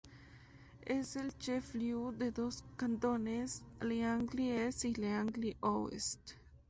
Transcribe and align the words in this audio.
Es 0.87 1.15
el 1.15 1.31
"chef-lieu" 1.37 2.11
de 2.11 2.31
dos 2.31 2.63
cantones: 2.75 3.61
L'Aigle-Est 3.81 4.85
y 4.85 4.95
L'Aigle-Ouest. 4.95 6.17